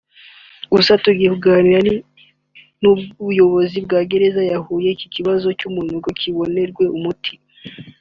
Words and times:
Gusa 0.73 0.91
tugiye 1.03 1.29
kuganira 1.33 1.77
n’ubuyobozi 2.81 3.77
bwa 3.85 3.99
Gereza 4.09 4.41
ya 4.51 4.57
Huye 4.63 4.89
iki 4.95 5.07
kibazo 5.15 5.47
cy’umunuko 5.59 6.07
kibonerwe 6.19 6.83
umuti” 6.97 7.33